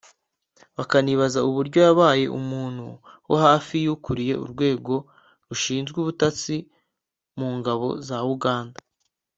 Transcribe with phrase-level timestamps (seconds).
[0.77, 2.85] bakanibaza uburyo yabaye umuntu
[3.29, 4.93] wo hafi y’ukuriye Urwego
[5.47, 6.57] rushinzwe Ubutasi
[7.37, 8.79] mu Ngabo za Uganda